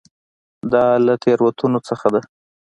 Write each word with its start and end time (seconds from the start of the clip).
دا 0.71 0.85
له 1.05 1.13
تېروتنو 1.23 1.79
څخه 1.89 2.07
ده. 2.13 2.21